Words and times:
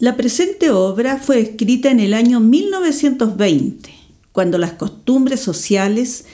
La 0.00 0.16
presente 0.16 0.70
obra 0.70 1.16
fue 1.16 1.40
escrita 1.40 1.90
en 1.90 1.98
el 1.98 2.14
año 2.14 2.38
1920, 2.38 3.90
cuando 4.30 4.56
las 4.56 4.74
costumbres 4.74 5.40
sociales 5.40 6.24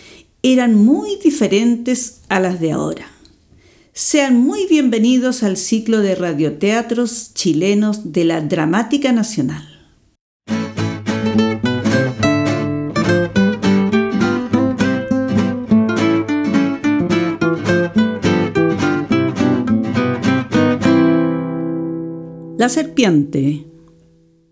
eran 0.42 0.74
muy 0.74 1.16
diferentes 1.16 2.20
a 2.28 2.40
las 2.40 2.60
de 2.60 2.72
ahora. 2.72 3.10
Sean 3.94 4.38
muy 4.38 4.66
bienvenidos 4.66 5.42
al 5.42 5.56
ciclo 5.56 6.00
de 6.00 6.14
radioteatros 6.14 7.32
chilenos 7.32 8.12
de 8.12 8.26
la 8.26 8.42
Dramática 8.42 9.12
Nacional. 9.12 9.73
La 22.64 22.70
serpiente, 22.70 23.66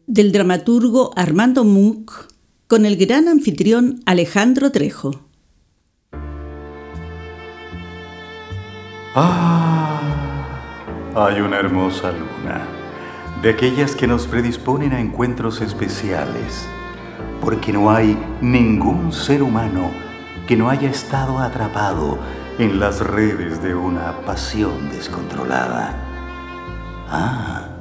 del 0.07 0.33
dramaturgo 0.33 1.13
Armando 1.17 1.64
Muck, 1.64 2.29
con 2.67 2.85
el 2.85 2.99
gran 2.99 3.27
anfitrión 3.27 4.03
Alejandro 4.05 4.71
Trejo. 4.71 5.23
Ah, 9.14 9.99
hay 11.14 11.41
una 11.41 11.57
hermosa 11.57 12.13
luna, 12.13 12.67
de 13.41 13.49
aquellas 13.49 13.96
que 13.96 14.07
nos 14.07 14.27
predisponen 14.27 14.93
a 14.93 15.00
encuentros 15.00 15.63
especiales, 15.63 16.67
porque 17.41 17.72
no 17.72 17.91
hay 17.91 18.19
ningún 18.43 19.11
ser 19.14 19.43
humano 19.43 19.91
que 20.47 20.55
no 20.55 20.69
haya 20.69 20.91
estado 20.91 21.39
atrapado 21.39 22.19
en 22.58 22.79
las 22.79 23.00
redes 23.00 23.63
de 23.63 23.75
una 23.75 24.21
pasión 24.27 24.91
descontrolada. 24.91 25.97
Ah, 27.08 27.71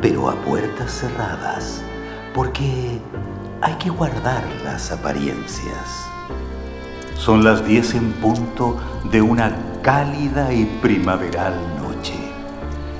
pero 0.00 0.28
a 0.28 0.34
puertas 0.36 0.92
cerradas, 0.92 1.82
porque 2.34 3.00
hay 3.60 3.74
que 3.74 3.90
guardar 3.90 4.44
las 4.64 4.92
apariencias. 4.92 6.06
Son 7.16 7.42
las 7.42 7.66
10 7.66 7.94
en 7.94 8.12
punto 8.14 8.76
de 9.10 9.22
una 9.22 9.56
cálida 9.82 10.52
y 10.52 10.64
primaveral 10.82 11.54
noche. 11.80 12.14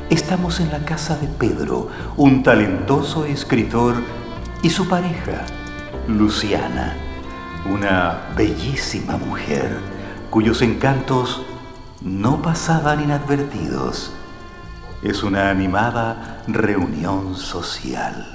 Estamos 0.09 0.61
en 0.61 0.71
la 0.71 0.79
casa 0.84 1.17
de 1.17 1.27
Pedro, 1.27 1.89
un 2.17 2.43
talentoso 2.43 3.25
escritor, 3.25 3.95
y 4.62 4.71
su 4.71 4.89
pareja, 4.89 5.45
Luciana, 6.09 6.97
una 7.71 8.28
bellísima 8.37 9.17
mujer 9.17 9.78
cuyos 10.31 10.62
encantos 10.62 11.43
no 12.01 12.43
pasaban 12.43 13.03
inadvertidos 13.03 14.12
es 15.09 15.23
una 15.23 15.51
animada 15.51 16.43
reunión 16.49 17.37
social. 17.37 18.27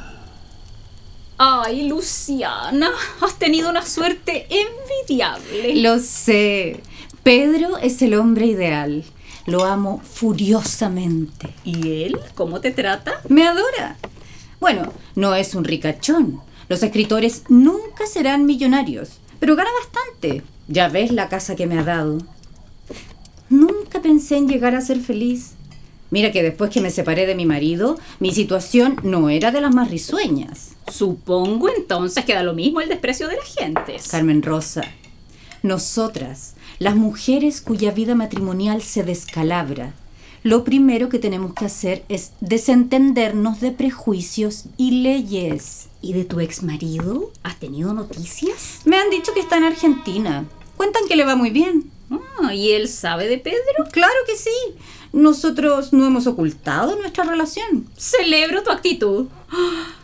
Ay, 1.38 1.90
Luciana, 1.90 2.90
has 3.20 3.38
tenido 3.38 3.70
una 3.70 3.86
suerte 3.86 4.48
envidiable. 4.50 5.82
Lo 5.82 6.00
sé. 6.00 6.82
Pedro 7.24 7.78
es 7.78 8.02
el 8.02 8.14
hombre 8.14 8.46
ideal. 8.46 9.04
Lo 9.48 9.66
amo 9.66 10.02
furiosamente. 10.02 11.54
¿Y 11.66 12.04
él 12.04 12.18
cómo 12.36 12.62
te 12.62 12.72
trata? 12.72 13.20
Me 13.28 13.46
adora. 13.46 13.98
Bueno, 14.62 14.94
no 15.16 15.36
es 15.36 15.56
un 15.56 15.66
ricachón. 15.66 16.40
Los 16.70 16.84
escritores 16.84 17.44
nunca 17.50 18.06
serán 18.06 18.46
millonarios, 18.46 19.20
pero 19.42 19.58
gana 19.58 19.72
bastante. 19.84 20.42
Ya 20.70 20.88
ves 20.88 21.12
la 21.12 21.28
casa 21.28 21.58
que 21.58 21.68
me 21.68 21.78
ha 21.78 21.84
dado. 21.84 22.20
Nunca 23.50 24.02
pensé 24.02 24.38
en 24.38 24.48
llegar 24.48 24.76
a 24.76 24.82
ser 24.82 25.02
feliz. 25.02 25.56
Mira 26.12 26.32
que 26.32 26.44
después 26.44 26.70
que 26.70 26.82
me 26.82 26.92
separé 26.92 27.26
de 27.26 27.36
mi 27.36 27.46
marido, 27.46 27.98
mi 28.20 28.34
situación 28.34 28.98
no 29.02 29.30
era 29.30 29.52
de 29.52 29.62
las 29.62 29.74
más 29.74 29.90
risueñas. 29.90 30.74
Supongo 30.92 31.70
entonces 31.70 32.26
que 32.26 32.34
da 32.34 32.44
lo 32.44 32.54
mismo 32.54 32.82
el 32.82 32.90
desprecio 32.90 33.28
de 33.28 33.38
las 33.38 33.56
gentes. 33.56 34.10
Carmen 34.10 34.44
Rosa, 34.44 34.84
nosotras, 35.64 36.56
las 36.80 36.96
mujeres 36.96 37.62
cuya 37.62 37.92
vida 37.92 38.14
matrimonial 38.14 38.82
se 38.82 39.04
descalabra, 39.04 39.94
lo 40.44 40.64
primero 40.64 41.08
que 41.08 41.20
tenemos 41.20 41.54
que 41.54 41.66
hacer 41.66 42.04
es 42.10 42.32
desentendernos 42.42 43.62
de 43.62 43.72
prejuicios 43.72 44.66
y 44.76 45.04
leyes. 45.04 45.88
¿Y 46.02 46.14
de 46.14 46.26
tu 46.26 46.40
ex 46.40 46.64
marido? 46.64 47.32
¿Has 47.44 47.60
tenido 47.60 47.94
noticias? 47.94 48.80
Me 48.86 48.98
han 48.98 49.12
dicho 49.12 49.36
que 49.36 49.40
está 49.40 49.58
en 49.58 49.66
Argentina. 49.66 50.46
Cuentan 50.78 51.08
que 51.08 51.16
le 51.16 51.26
va 51.26 51.36
muy 51.36 51.52
bien. 51.52 51.92
Ah, 52.10 52.56
¿Y 52.56 52.72
él 52.72 52.88
sabe 52.90 53.28
de 53.28 53.38
Pedro? 53.38 53.60
Claro 53.92 54.16
que 54.26 54.36
sí. 54.36 54.50
Nosotros 55.14 55.92
no 55.92 56.06
hemos 56.06 56.26
ocultado 56.28 56.96
nuestra 56.96 57.24
relación. 57.24 57.88
Celebro 57.98 58.64
tu 58.64 58.72
actitud. 58.72 59.28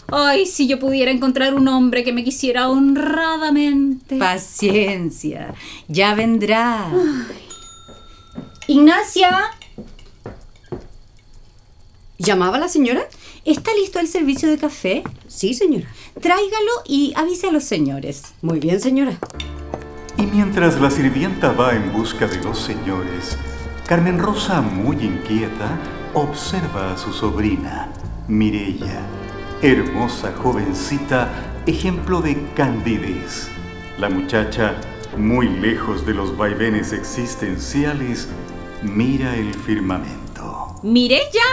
Ay, 0.09 0.45
si 0.45 0.67
yo 0.67 0.79
pudiera 0.79 1.11
encontrar 1.11 1.53
un 1.53 1.67
hombre 1.67 2.03
que 2.03 2.13
me 2.13 2.23
quisiera 2.23 2.69
honradamente. 2.69 4.17
Paciencia, 4.17 5.53
ya 5.87 6.13
vendrá. 6.15 6.89
Ignacia. 8.67 9.37
¿Llamaba 12.17 12.57
la 12.57 12.67
señora? 12.67 13.07
¿Está 13.45 13.71
listo 13.75 13.99
el 13.99 14.07
servicio 14.07 14.49
de 14.49 14.57
café? 14.57 15.03
Sí, 15.27 15.53
señora. 15.53 15.87
Tráigalo 16.19 16.71
y 16.85 17.13
avise 17.15 17.47
a 17.47 17.51
los 17.51 17.63
señores. 17.63 18.33
Muy 18.41 18.59
bien, 18.59 18.81
señora. 18.81 19.17
Y 20.17 20.23
mientras 20.23 20.81
la 20.81 20.89
sirvienta 20.89 21.51
va 21.51 21.75
en 21.75 21.93
busca 21.93 22.27
de 22.27 22.43
los 22.43 22.59
señores, 22.59 23.37
Carmen 23.87 24.19
Rosa, 24.19 24.59
muy 24.59 24.97
inquieta, 24.97 25.79
observa 26.13 26.91
a 26.91 26.97
su 26.97 27.13
sobrina, 27.13 27.87
Mirella, 28.27 28.99
hermosa 29.61 30.33
jovencita, 30.33 31.61
ejemplo 31.65 32.19
de 32.19 32.51
candidez. 32.53 33.47
La 33.97 34.09
muchacha, 34.09 34.75
muy 35.17 35.47
lejos 35.47 36.05
de 36.05 36.13
los 36.13 36.35
vaivenes 36.35 36.91
existenciales, 36.91 38.27
mira 38.83 39.37
el 39.37 39.53
firmamento. 39.53 40.75
¿Mirella? 40.83 41.45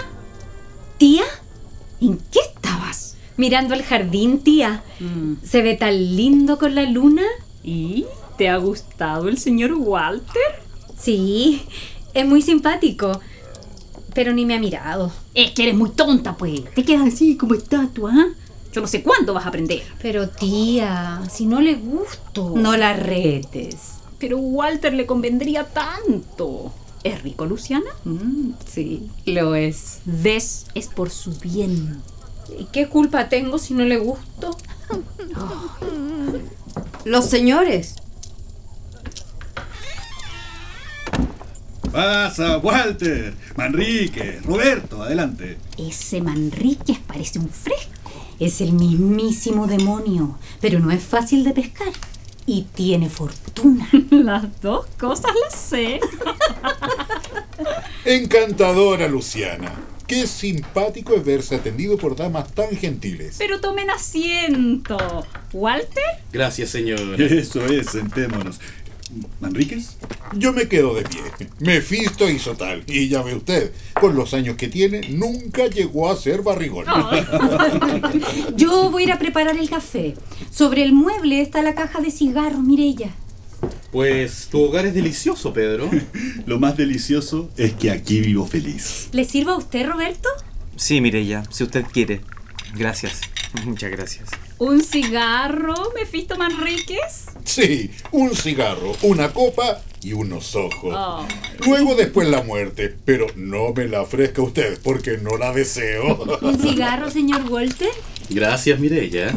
¿Tía? 0.99 1.23
¿En 2.01 2.19
qué 2.19 2.41
estabas? 2.41 3.17
Mirando 3.37 3.75
el 3.75 3.85
jardín, 3.85 4.41
tía. 4.41 4.83
¿Se 5.45 5.63
ve 5.63 5.75
tan 5.75 5.95
lindo 5.95 6.59
con 6.59 6.75
la 6.75 6.83
luna? 6.83 7.23
¿Y 7.63 8.07
te 8.37 8.49
ha 8.49 8.57
gustado 8.57 9.29
el 9.29 9.39
señor 9.39 9.75
Walter? 9.75 10.65
Sí, 10.99 11.67
es 12.15 12.27
muy 12.27 12.43
simpático. 12.43 13.21
Pero 14.15 14.33
ni 14.33 14.47
me 14.47 14.55
ha 14.55 14.61
mirado. 14.61 15.13
Es 15.35 15.51
que 15.51 15.65
eres 15.65 15.75
muy 15.75 15.91
tonta, 15.91 16.37
pues. 16.37 16.63
Te 16.75 16.85
quedas 16.85 17.13
así 17.13 17.37
como 17.37 17.55
estatua, 17.55 18.13
¿ah? 18.15 18.27
Yo 18.73 18.81
no 18.81 18.87
sé 18.87 19.03
cuándo 19.03 19.35
vas 19.35 19.45
a 19.45 19.49
aprender. 19.49 19.83
Pero 20.01 20.29
tía, 20.29 21.21
si 21.31 21.47
no 21.47 21.61
le 21.61 21.75
gusto. 21.75 22.53
No 22.57 22.77
la 22.77 22.93
retes. 22.93 23.95
Pero 24.19 24.39
Walter 24.39 24.95
le 24.95 25.07
convendría 25.07 25.65
tanto. 25.65 26.73
¿Es 27.05 27.23
rico, 27.23 27.45
Luciana? 27.45 27.91
Mm, 28.05 28.53
sí, 28.67 29.11
lo 29.27 29.55
es. 29.55 30.01
¿Ves? 30.05 30.67
Es 30.75 30.89
por 30.89 31.11
su 31.11 31.39
bien. 31.39 32.03
¿Y 32.59 32.65
qué 32.67 32.89
culpa 32.89 33.29
tengo 33.29 33.59
si 33.59 33.75
no 33.75 33.85
le 33.85 33.99
gusto? 33.99 34.57
Los 37.05 37.27
señores. 37.27 37.97
Pasa, 41.95 42.59
Walter, 42.59 43.33
Manrique, 43.55 44.41
Roberto, 44.45 45.01
adelante. 45.01 45.59
Ese 45.79 46.21
Manríquez 46.21 46.99
parece 46.99 47.39
un 47.39 47.49
fresco. 47.49 48.11
Es 48.41 48.61
el 48.61 48.73
mismísimo 48.73 49.69
demonio, 49.69 50.37
pero 50.61 50.81
no 50.81 50.91
es 50.91 51.05
fácil 51.05 51.45
de 51.45 51.53
pescar. 51.53 51.93
Y 52.47 52.63
tiene 52.75 53.09
fortuna. 53.09 53.89
Las 54.11 54.61
dos 54.61 54.87
cosas 54.99 55.31
las 55.41 55.55
sé. 55.55 56.01
Encantadora, 58.05 59.07
Luciana. 59.07 59.73
Qué 60.09 60.27
simpático 60.27 61.15
es 61.15 61.25
verse 61.25 61.55
atendido 61.55 61.97
por 61.97 62.17
damas 62.17 62.53
tan 62.53 62.77
gentiles. 62.77 63.37
Pero 63.39 63.61
tomen 63.61 63.89
asiento. 63.89 64.99
¿Walter? 65.53 66.03
Gracias, 66.33 66.71
señor. 66.71 67.23
Eso 67.23 67.65
es, 67.65 67.87
sentémonos. 67.87 68.61
¿Manríquez? 69.41 69.97
Yo 70.37 70.53
me 70.53 70.69
quedo 70.69 70.95
de 70.95 71.03
pie. 71.03 71.21
Mefisto 71.61 72.29
hizo 72.29 72.57
tal. 72.57 72.83
Y 72.87 73.09
ya 73.09 73.23
ve 73.23 73.35
usted, 73.35 73.73
con 74.01 74.17
los 74.17 74.35
años 74.35 74.57
que 74.57 74.69
tiene, 74.69 75.03
nunca 75.11 75.67
llegó 75.67 76.11
a 76.11 76.17
ser 76.17 76.43
barrigón. 76.43 76.87
Yo 78.57 78.91
voy 78.91 79.03
a 79.03 79.07
ir 79.07 79.13
a 79.13 79.19
preparar 79.19 79.57
el 79.57 79.69
café. 79.69 80.15
Sobre 80.51 80.83
el 80.83 80.93
mueble 80.93 81.41
está 81.41 81.63
la 81.63 81.75
caja 81.75 82.01
de 82.01 82.11
cigarros, 82.11 82.61
Mirella. 82.61 83.15
Pues 83.93 84.49
tu 84.51 84.61
hogar 84.61 84.87
es 84.87 84.95
delicioso, 84.95 85.53
Pedro. 85.53 85.89
Lo 86.47 86.59
más 86.59 86.77
delicioso 86.77 87.51
es 87.57 87.75
que 87.75 87.91
aquí 87.91 88.21
vivo 88.21 88.47
feliz. 88.47 89.09
¿Le 89.13 89.25
sirvo 89.25 89.53
a 89.53 89.59
usted, 89.59 89.87
Roberto? 89.87 90.29
Sí, 90.77 91.01
Mirella, 91.01 91.45
si 91.51 91.63
usted 91.63 91.85
quiere. 91.85 92.21
Gracias. 92.75 93.21
Muchas 93.65 93.91
gracias. 93.91 94.29
¿Un 94.59 94.83
cigarro, 94.85 95.75
Mefisto 95.97 96.37
Manríquez? 96.37 97.27
Sí, 97.45 97.91
un 98.13 98.35
cigarro, 98.37 98.93
una 99.03 99.33
copa 99.33 99.83
y 100.01 100.13
unos 100.13 100.55
ojos. 100.55 100.95
Oh. 100.97 101.27
Luego 101.67 101.97
después 101.97 102.29
la 102.29 102.43
muerte, 102.43 102.95
pero 103.05 103.27
no 103.35 103.73
me 103.75 103.89
la 103.89 104.03
ofrezca 104.03 104.43
usted 104.43 104.79
porque 104.83 105.19
no 105.19 105.37
la 105.39 105.53
deseo. 105.53 106.39
¿Un 106.43 106.59
cigarro, 106.61 107.11
señor 107.11 107.51
Walter? 107.51 107.91
Gracias, 108.31 108.79
Mirella. 108.79 109.35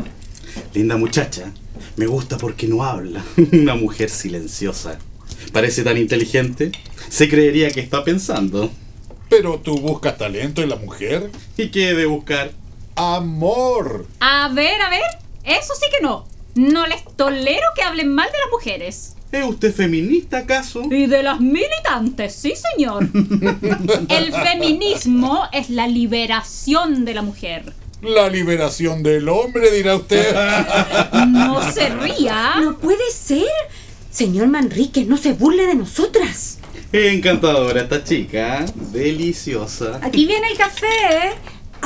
Linda 0.74 0.98
muchacha. 0.98 1.52
Me 1.96 2.06
gusta 2.06 2.38
porque 2.38 2.68
no 2.68 2.84
habla. 2.84 3.26
Una 3.52 3.74
mujer 3.74 4.12
silenciosa. 4.12 5.00
Parece 5.52 5.84
tan 5.84 5.98
inteligente. 5.98 6.72
Se 7.10 7.28
creería 7.28 7.72
que 7.72 7.80
está 7.80 8.04
pensando. 8.04 8.72
Pero 9.30 9.60
tú 9.60 9.80
buscas 9.80 10.18
talento 10.18 10.62
en 10.62 10.70
la 10.70 10.76
mujer. 10.76 11.32
¿Y 11.58 11.70
qué 11.70 11.90
he 11.90 11.96
de 11.96 12.06
buscar? 12.06 12.52
Amor. 12.98 14.08
A 14.20 14.50
ver, 14.50 14.82
a 14.82 14.90
ver. 14.90 15.04
Eso 15.44 15.74
sí 15.80 15.86
que 15.96 16.04
no. 16.04 16.26
No 16.56 16.88
les 16.88 17.04
tolero 17.16 17.68
que 17.76 17.84
hablen 17.84 18.14
mal 18.14 18.28
de 18.32 18.38
las 18.40 18.50
mujeres. 18.52 19.16
¿Es 19.32 19.46
usted 19.46 19.74
feminista 19.74 20.40
acaso? 20.40 20.84
Y 20.90 21.06
de 21.06 21.22
las 21.22 21.40
militantes, 21.40 22.34
sí 22.34 22.54
señor. 22.56 23.08
El 24.10 24.34
feminismo 24.34 25.44
es 25.52 25.70
la 25.70 25.88
liberación 25.88 27.06
de 27.06 27.14
la 27.14 27.22
mujer. 27.22 27.74
La 28.02 28.30
liberación 28.30 29.04
del 29.04 29.30
hombre, 29.30 29.70
dirá 29.72 29.96
usted. 29.96 30.36
No 31.28 31.72
se 31.72 31.90
ría. 31.90 32.56
No 32.62 32.78
puede 32.78 33.12
ser. 33.12 33.46
Señor 34.10 34.48
Manrique, 34.48 35.06
no 35.06 35.18
se 35.18 35.34
burle 35.34 35.68
de 35.68 35.76
nosotras. 35.76 36.58
Encantadora 36.92 37.82
esta 37.82 38.04
chica. 38.04 38.66
Deliciosa. 38.92 40.00
Aquí 40.02 40.26
viene 40.26 40.48
el 40.48 40.58
café. 40.58 41.36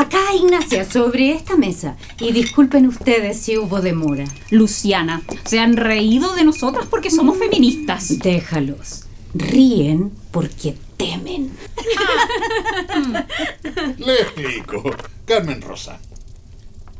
Acá, 0.01 0.33
Ignacia, 0.33 0.83
sobre 0.83 1.31
esta 1.31 1.55
mesa. 1.55 1.95
Y 2.19 2.31
disculpen 2.31 2.87
ustedes 2.87 3.37
si 3.37 3.59
hubo 3.59 3.81
demora. 3.81 4.25
Luciana, 4.49 5.21
se 5.45 5.59
han 5.59 5.77
reído 5.77 6.33
de 6.33 6.43
nosotras 6.43 6.87
porque 6.89 7.11
somos 7.11 7.37
feministas. 7.37 8.17
Déjalos. 8.17 9.03
Ríen 9.35 10.11
porque 10.31 10.75
temen. 10.97 11.51
Le 13.99 14.13
explico. 14.13 14.81
Carmen 15.25 15.61
Rosa. 15.61 15.99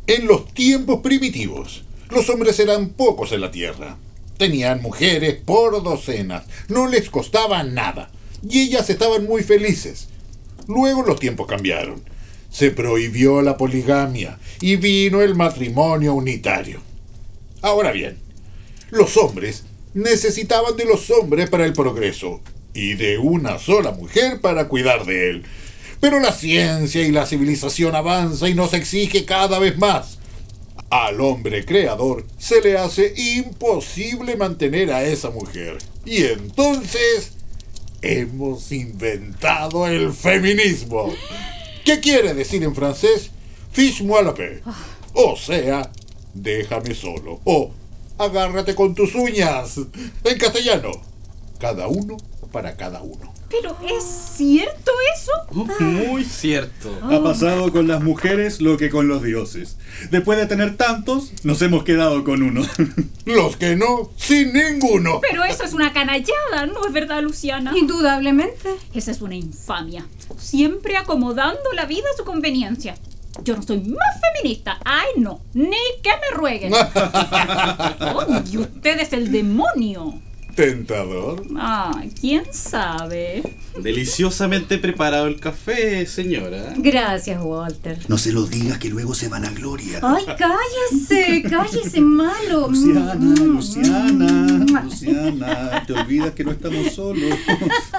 En 0.05 0.27
los 0.27 0.53
tiempos 0.53 1.01
primitivos, 1.01 1.83
los 2.11 2.29
hombres 2.29 2.59
eran 2.59 2.89
pocos 2.89 3.31
en 3.31 3.41
la 3.41 3.49
tierra. 3.49 3.97
Tenían 4.37 4.83
mujeres 4.83 5.41
por 5.43 5.81
docenas. 5.81 6.43
No 6.67 6.85
les 6.85 7.09
costaba 7.09 7.63
nada. 7.63 8.11
Y 8.47 8.59
ellas 8.59 8.91
estaban 8.91 9.25
muy 9.25 9.41
felices. 9.41 10.09
Luego 10.67 11.01
los 11.01 11.19
tiempos 11.19 11.47
cambiaron. 11.47 12.11
Se 12.51 12.69
prohibió 12.69 13.41
la 13.41 13.57
poligamia 13.57 14.37
y 14.59 14.75
vino 14.75 15.21
el 15.21 15.33
matrimonio 15.35 16.13
unitario. 16.13 16.81
Ahora 17.61 17.91
bien, 17.91 18.17
los 18.91 19.17
hombres 19.17 19.63
necesitaban 19.93 20.75
de 20.75 20.85
los 20.85 21.09
hombres 21.09 21.49
para 21.49 21.65
el 21.65 21.73
progreso 21.73 22.41
y 22.73 22.93
de 22.93 23.17
una 23.17 23.57
sola 23.57 23.91
mujer 23.91 24.41
para 24.41 24.67
cuidar 24.67 25.05
de 25.05 25.29
él. 25.29 25.43
Pero 25.99 26.19
la 26.19 26.31
ciencia 26.31 27.03
y 27.03 27.11
la 27.11 27.25
civilización 27.25 27.95
avanza 27.95 28.49
y 28.49 28.53
nos 28.53 28.73
exige 28.73 29.25
cada 29.25 29.59
vez 29.59 29.77
más. 29.77 30.17
Al 30.89 31.21
hombre 31.21 31.63
creador 31.63 32.25
se 32.37 32.61
le 32.61 32.77
hace 32.77 33.13
imposible 33.15 34.35
mantener 34.35 34.91
a 34.91 35.03
esa 35.03 35.29
mujer. 35.29 35.77
Y 36.05 36.23
entonces 36.23 37.33
hemos 38.01 38.71
inventado 38.71 39.87
el 39.87 40.11
feminismo. 40.11 41.13
¿Qué 41.83 41.99
quiere 41.99 42.33
decir 42.33 42.63
en 42.63 42.75
francés? 42.75 43.31
Fiche-moi 43.71 44.23
la 44.23 44.33
paix. 44.33 44.61
O 45.13 45.35
sea, 45.35 45.91
déjame 46.33 46.93
solo. 46.93 47.39
O 47.43 47.71
agárrate 48.17 48.75
con 48.75 48.93
tus 48.93 49.15
uñas. 49.15 49.77
En 50.23 50.37
castellano, 50.37 50.91
cada 51.59 51.87
uno 51.87 52.17
para 52.51 52.75
cada 52.75 53.01
uno. 53.01 53.33
Pero 53.49 53.75
¿es 53.97 54.03
cierto 54.03 54.91
eso? 55.15 55.31
Oh, 55.61 55.83
muy 55.83 56.23
cierto. 56.23 56.97
Ha 57.03 57.23
pasado 57.23 57.71
con 57.71 57.87
las 57.87 58.03
mujeres 58.03 58.61
lo 58.61 58.77
que 58.77 58.89
con 58.89 59.07
los 59.07 59.23
dioses. 59.23 59.77
Después 60.09 60.37
de 60.37 60.45
tener 60.45 60.77
tantos, 60.77 61.31
nos 61.43 61.61
hemos 61.61 61.83
quedado 61.83 62.23
con 62.23 62.43
uno. 62.43 62.61
Los 63.25 63.55
que 63.55 63.75
no, 63.75 64.09
sin 64.15 64.51
ninguno. 64.51 65.19
Pero 65.21 65.43
eso 65.43 65.63
es 65.63 65.73
una 65.73 65.93
canallada, 65.93 66.65
¿no 66.65 66.85
es 66.85 66.91
verdad, 66.91 67.21
Luciana? 67.21 67.71
Indudablemente. 67.77 68.69
Esa 68.93 69.11
es 69.11 69.21
una 69.21 69.35
infamia. 69.35 70.05
Siempre 70.37 70.97
acomodando 70.97 71.71
la 71.73 71.85
vida 71.85 72.05
a 72.11 72.17
su 72.17 72.23
conveniencia. 72.23 72.95
Yo 73.43 73.55
no 73.55 73.63
soy 73.63 73.79
más 73.79 74.19
feminista. 74.19 74.79
Ay, 74.83 75.09
no. 75.17 75.41
Ni 75.53 75.77
que 76.03 76.09
me 76.09 76.37
rueguen. 76.37 76.73
Oh, 76.73 78.25
y 78.51 78.57
usted 78.57 78.99
es 78.99 79.13
el 79.13 79.31
demonio. 79.31 80.19
Tentador. 80.61 81.43
Ah, 81.57 82.03
quién 82.19 82.43
sabe. 82.51 83.41
Deliciosamente 83.81 84.77
preparado 84.77 85.25
el 85.25 85.39
café, 85.39 86.05
señora. 86.05 86.75
Gracias, 86.77 87.41
Walter. 87.43 87.97
No 88.07 88.19
se 88.19 88.31
lo 88.31 88.45
diga 88.45 88.77
que 88.77 88.89
luego 88.89 89.15
se 89.15 89.27
van 89.27 89.43
a 89.45 89.49
gloria. 89.49 89.99
Ay, 90.03 90.23
cállese, 90.37 91.41
cállese, 91.49 91.99
malo. 92.01 92.67
Luciana, 92.69 93.15
Mm, 93.15 93.55
Luciana, 93.55 94.83
Luciana, 94.83 95.83
te 95.87 95.93
olvidas 95.93 96.31
que 96.35 96.43
no 96.43 96.51
estamos 96.51 96.91
solos. 96.93 97.33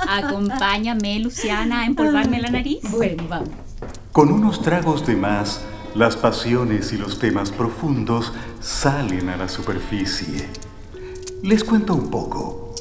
Acompáñame, 0.09 1.19
Luciana, 1.19 1.81
a 1.83 1.87
empolvarme 1.87 2.41
la 2.41 2.51
nariz. 2.51 2.79
Bueno, 2.93 3.27
vamos. 3.29 3.49
Con 4.13 4.31
unos 4.31 4.63
tragos 4.63 5.05
de 5.05 5.17
más, 5.17 5.63
las 5.97 6.17
pasiones 6.17 6.93
y 6.93 6.97
los 6.99 7.19
temas 7.19 7.51
profundos 7.51 8.33
salen 8.61 9.31
a 9.31 9.37
la 9.37 9.49
superficie. 9.49 10.47
Les 11.43 11.65
cuento 11.65 11.93
un 11.97 12.09
poco. 12.09 12.73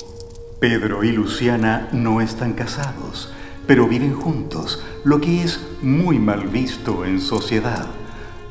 Pedro 0.59 1.03
y 1.03 1.11
Luciana 1.11 1.89
no 1.93 2.21
están 2.21 2.53
casados, 2.53 3.33
pero 3.65 3.87
viven 3.87 4.13
juntos, 4.13 4.83
lo 5.03 5.19
que 5.19 5.41
es 5.41 5.65
muy 5.81 6.19
mal 6.19 6.47
visto 6.47 7.03
en 7.03 7.19
sociedad. 7.21 7.87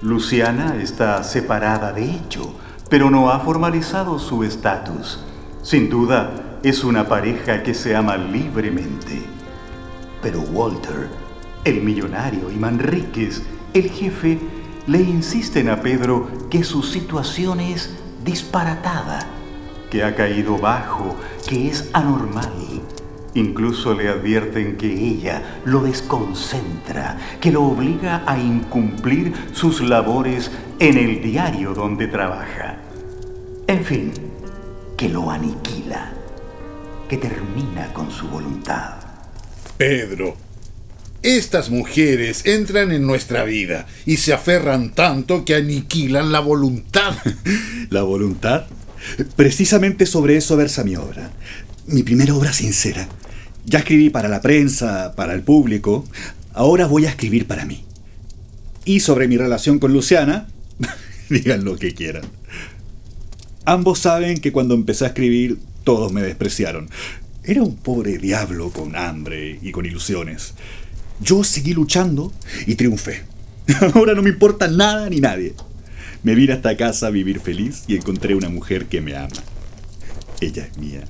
Luciana 0.02 0.82
está 0.82 1.22
separada 1.22 1.92
de 1.92 2.10
hecho, 2.10 2.52
pero 2.88 3.08
no 3.08 3.30
ha 3.30 3.38
formalizado 3.38 4.18
su 4.18 4.42
estatus. 4.42 5.20
Sin 5.62 5.88
duda, 5.88 6.58
es 6.64 6.82
una 6.82 7.06
pareja 7.06 7.62
que 7.62 7.72
se 7.72 7.94
ama 7.94 8.16
libremente. 8.16 9.22
Pero 10.22 10.40
Walter, 10.40 11.08
el 11.62 11.82
millonario 11.82 12.50
y 12.50 12.56
Manríquez, 12.56 13.44
el 13.74 13.88
jefe, 13.88 14.40
le 14.88 15.02
insisten 15.02 15.68
a 15.68 15.80
Pedro 15.80 16.26
que 16.50 16.64
su 16.64 16.82
situación 16.82 17.60
es 17.60 17.96
disparatada, 18.24 19.20
que 19.90 20.04
ha 20.04 20.14
caído 20.14 20.56
bajo, 20.56 21.16
que 21.48 21.68
es 21.68 21.90
anormal. 21.92 22.52
Incluso 23.34 23.94
le 23.94 24.08
advierten 24.08 24.76
que 24.76 24.92
ella 24.92 25.60
lo 25.64 25.82
desconcentra, 25.82 27.16
que 27.40 27.52
lo 27.52 27.64
obliga 27.64 28.24
a 28.26 28.38
incumplir 28.38 29.32
sus 29.52 29.80
labores 29.80 30.50
en 30.78 30.98
el 30.98 31.22
diario 31.22 31.74
donde 31.74 32.08
trabaja. 32.08 32.78
En 33.66 33.84
fin, 33.84 34.12
que 34.96 35.08
lo 35.08 35.30
aniquila, 35.30 36.12
que 37.08 37.16
termina 37.16 37.92
con 37.92 38.10
su 38.10 38.26
voluntad. 38.26 38.94
Pedro, 39.76 40.36
estas 41.22 41.70
mujeres 41.70 42.46
entran 42.46 42.92
en 42.92 43.06
nuestra 43.06 43.44
vida 43.44 43.86
y 44.06 44.16
se 44.16 44.32
aferran 44.32 44.90
tanto 44.90 45.44
que 45.44 45.54
aniquilan 45.54 46.32
la 46.32 46.40
voluntad. 46.40 47.14
¿La 47.90 48.02
voluntad? 48.02 48.66
Precisamente 49.36 50.06
sobre 50.06 50.36
eso 50.36 50.56
versa 50.56 50.84
mi 50.84 50.96
obra. 50.96 51.30
Mi 51.86 52.02
primera 52.02 52.34
obra 52.34 52.52
sincera. 52.52 53.08
Ya 53.64 53.80
escribí 53.80 54.10
para 54.10 54.28
la 54.28 54.40
prensa, 54.40 55.14
para 55.16 55.34
el 55.34 55.42
público. 55.42 56.04
Ahora 56.52 56.86
voy 56.86 57.06
a 57.06 57.10
escribir 57.10 57.46
para 57.46 57.64
mí. 57.64 57.84
Y 58.84 59.00
sobre 59.00 59.28
mi 59.28 59.36
relación 59.36 59.78
con 59.78 59.92
Luciana, 59.92 60.48
digan 61.30 61.64
lo 61.64 61.76
que 61.76 61.94
quieran. 61.94 62.24
Ambos 63.64 64.00
saben 64.00 64.40
que 64.40 64.52
cuando 64.52 64.74
empecé 64.74 65.04
a 65.04 65.08
escribir, 65.08 65.58
todos 65.84 66.12
me 66.12 66.22
despreciaron. 66.22 66.88
Era 67.44 67.62
un 67.62 67.76
pobre 67.76 68.18
diablo 68.18 68.70
con 68.70 68.96
hambre 68.96 69.58
y 69.62 69.70
con 69.70 69.86
ilusiones. 69.86 70.54
Yo 71.20 71.44
seguí 71.44 71.74
luchando 71.74 72.32
y 72.66 72.74
triunfé. 72.74 73.22
Ahora 73.94 74.14
no 74.14 74.22
me 74.22 74.30
importa 74.30 74.68
nada 74.68 75.08
ni 75.08 75.20
nadie. 75.20 75.54
Me 76.22 76.34
vine 76.34 76.52
a 76.52 76.56
esta 76.56 76.76
casa 76.76 77.06
a 77.06 77.10
vivir 77.10 77.40
feliz 77.40 77.84
y 77.86 77.96
encontré 77.96 78.34
una 78.34 78.48
mujer 78.48 78.86
que 78.86 79.00
me 79.00 79.16
ama. 79.16 79.28
Ella 80.40 80.66
es 80.66 80.78
mía. 80.78 81.04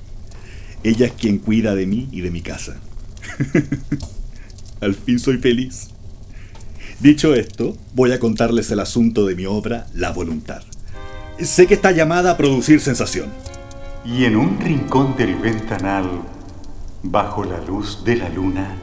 Ella 0.83 1.07
es 1.07 1.13
quien 1.13 1.37
cuida 1.37 1.75
de 1.75 1.85
mí 1.85 2.07
y 2.11 2.21
de 2.21 2.31
mi 2.31 2.41
casa. 2.41 2.79
Al 4.81 4.95
fin 4.95 5.19
soy 5.19 5.37
feliz. 5.37 5.89
Dicho 6.99 7.33
esto, 7.35 7.77
voy 7.93 8.11
a 8.11 8.19
contarles 8.19 8.71
el 8.71 8.79
asunto 8.79 9.25
de 9.25 9.35
mi 9.35 9.45
obra 9.45 9.87
La 9.93 10.11
Voluntad. 10.11 10.63
Sé 11.39 11.67
que 11.67 11.73
está 11.73 11.91
llamada 11.91 12.31
a 12.31 12.37
producir 12.37 12.79
sensación. 12.79 13.29
Y 14.05 14.25
en 14.25 14.35
un 14.35 14.59
rincón 14.59 15.15
del 15.17 15.35
ventanal, 15.35 16.09
bajo 17.03 17.43
la 17.43 17.59
luz 17.59 18.03
de 18.03 18.15
la 18.15 18.29
luna, 18.29 18.77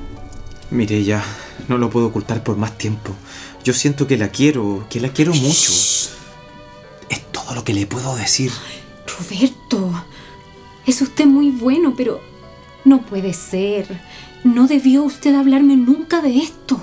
Mire, 0.70 1.02
ya, 1.02 1.25
no 1.68 1.78
lo 1.78 1.88
puedo 1.88 2.06
ocultar 2.08 2.42
por 2.42 2.56
más 2.56 2.76
tiempo. 2.76 3.14
Yo 3.64 3.73
siento 3.73 4.06
que 4.06 4.18
la 4.18 4.28
quiero, 4.28 4.87
que 4.90 5.00
la 5.00 5.08
quiero 5.08 5.32
mucho. 5.32 5.73
Todo 7.48 7.54
lo 7.56 7.64
que 7.64 7.72
le 7.72 7.86
puedo 7.86 8.14
decir. 8.14 8.52
Roberto, 9.06 10.04
es 10.86 11.00
usted 11.00 11.24
muy 11.24 11.50
bueno, 11.50 11.94
pero 11.96 12.20
no 12.84 13.00
puede 13.00 13.32
ser. 13.32 13.86
No 14.44 14.66
debió 14.66 15.02
usted 15.02 15.34
hablarme 15.34 15.74
nunca 15.76 16.20
de 16.20 16.36
esto. 16.40 16.78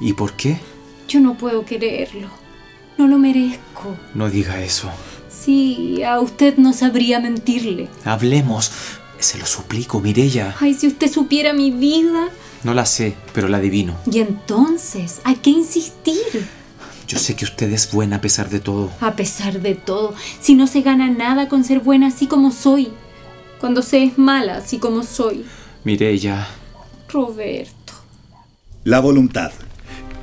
¿Y 0.00 0.12
por 0.12 0.34
qué? 0.34 0.60
Yo 1.08 1.18
no 1.18 1.34
puedo 1.34 1.64
quererlo. 1.64 2.28
No 2.96 3.08
lo 3.08 3.18
merezco. 3.18 3.96
No 4.14 4.30
diga 4.30 4.62
eso. 4.62 4.88
Sí, 5.28 6.04
a 6.04 6.20
usted 6.20 6.58
no 6.58 6.72
sabría 6.72 7.18
mentirle. 7.18 7.88
Hablemos. 8.04 8.70
Se 9.18 9.36
lo 9.38 9.46
suplico, 9.46 10.00
Mirella. 10.00 10.54
Ay, 10.60 10.74
si 10.74 10.86
usted 10.86 11.10
supiera 11.10 11.52
mi 11.52 11.72
vida. 11.72 12.28
No 12.62 12.72
la 12.72 12.86
sé, 12.86 13.16
pero 13.32 13.48
la 13.48 13.56
adivino. 13.56 13.96
Y 14.08 14.20
entonces, 14.20 15.20
¿a 15.24 15.34
qué 15.34 15.50
insistir? 15.50 16.46
Yo 17.06 17.18
sé 17.18 17.36
que 17.36 17.44
usted 17.44 17.72
es 17.72 17.92
buena 17.92 18.16
a 18.16 18.20
pesar 18.20 18.48
de 18.48 18.60
todo. 18.60 18.90
A 19.00 19.14
pesar 19.14 19.60
de 19.60 19.74
todo, 19.74 20.14
si 20.40 20.54
no 20.54 20.66
se 20.66 20.80
gana 20.80 21.10
nada 21.10 21.48
con 21.48 21.64
ser 21.64 21.80
buena 21.80 22.08
así 22.08 22.26
como 22.26 22.50
soy. 22.50 22.92
Cuando 23.60 23.82
se 23.82 24.04
es 24.04 24.18
mala 24.18 24.56
así 24.56 24.78
como 24.78 25.02
soy. 25.02 25.44
Mirella. 25.84 26.48
Roberto. 27.08 27.92
La 28.84 29.00
voluntad. 29.00 29.52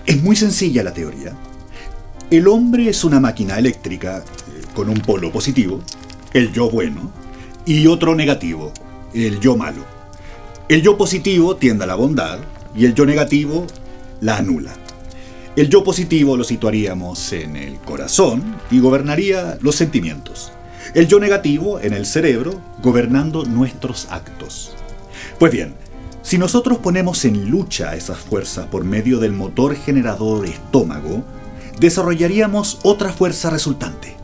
Es 0.06 0.22
muy 0.22 0.36
sencilla 0.36 0.84
la 0.84 0.94
teoría. 0.94 1.36
El 2.32 2.48
hombre 2.48 2.90
es 2.90 3.04
una 3.04 3.20
máquina 3.20 3.60
eléctrica 3.60 4.20
eh, 4.20 4.62
con 4.74 4.90
un 4.90 5.00
polo 5.00 5.32
positivo, 5.32 5.82
el 6.34 6.52
yo 6.54 6.70
bueno, 6.70 7.12
y 7.66 7.88
otro 7.88 8.16
negativo, 8.16 8.72
el 9.14 9.40
yo 9.40 9.58
malo. 9.58 9.86
El 10.70 10.82
yo 10.82 10.98
positivo 10.98 11.58
tiende 11.58 11.84
a 11.84 11.88
la 11.88 11.96
bondad 11.96 12.40
y 12.76 12.86
el 12.86 12.96
yo 12.96 13.06
negativo 13.06 13.68
la 14.22 14.38
anula. 14.38 14.74
El 15.58 15.68
yo 15.68 15.84
positivo 15.84 16.38
lo 16.38 16.46
situaríamos 16.46 17.34
en 17.34 17.58
el 17.58 17.76
corazón 17.80 18.56
y 18.72 18.80
gobernaría 18.80 19.58
los 19.60 19.76
sentimientos. 19.76 20.54
El 20.94 21.08
yo 21.08 21.20
negativo 21.20 21.78
en 21.82 21.94
el 21.94 22.06
cerebro, 22.06 22.62
gobernando 22.82 23.44
nuestros 23.44 24.08
actos. 24.10 24.74
Pues 25.40 25.52
bien, 25.52 25.76
si 26.22 26.38
nosotros 26.38 26.78
ponemos 26.78 27.26
en 27.26 27.50
lucha 27.50 27.96
esas 27.98 28.20
fuerzas 28.20 28.68
por 28.68 28.86
medio 28.86 29.20
del 29.20 29.34
motor 29.34 29.76
generador 29.76 30.46
estómago, 30.46 31.26
desarrollaríamos 31.82 32.80
otra 32.84 33.12
fuerza 33.12 33.50
resultante, 33.50 34.16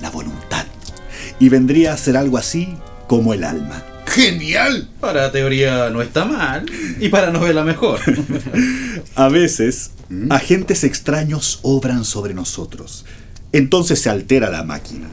la 0.00 0.10
voluntad. 0.10 0.66
Y 1.38 1.48
vendría 1.48 1.92
a 1.92 1.96
ser 1.96 2.16
algo 2.16 2.38
así 2.38 2.74
como 3.06 3.34
el 3.34 3.44
alma. 3.44 3.84
¡Genial! 4.06 4.88
Para 4.98 5.30
teoría 5.30 5.90
no 5.90 6.02
está 6.02 6.24
mal 6.24 6.66
y 6.98 7.08
para 7.08 7.30
novela 7.30 7.62
mejor. 7.62 8.00
A 9.14 9.28
veces, 9.28 9.92
agentes 10.30 10.84
extraños 10.84 11.60
obran 11.62 12.04
sobre 12.04 12.34
nosotros. 12.34 13.04
Entonces 13.52 14.00
se 14.00 14.10
altera 14.10 14.50
la 14.50 14.64
máquina. 14.64 15.08